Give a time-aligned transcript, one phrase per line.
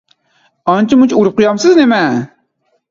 [0.71, 2.05] ئانچە-مۇنچە ئۇرۇپ قويامسىز نېمە؟